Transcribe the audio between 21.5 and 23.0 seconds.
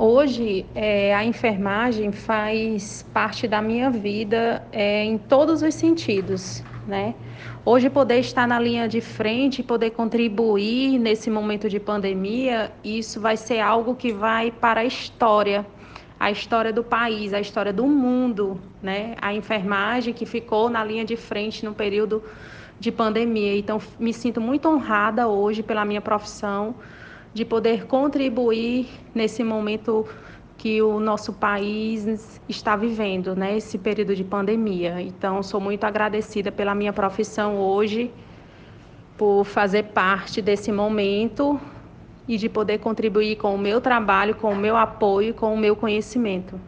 no período de